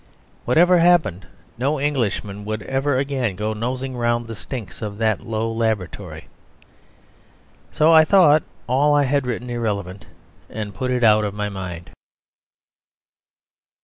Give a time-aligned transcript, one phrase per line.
[0.45, 1.27] Whatever happened,
[1.59, 6.27] no Englishmen would ever again go nosing round the stinks of that low laboratory.
[7.71, 10.07] So I thought all I had written irrelevant,
[10.49, 11.91] and put it out of my mind.